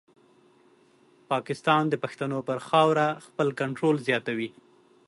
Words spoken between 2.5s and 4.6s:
خاوره خپل کنټرول زیاتوي.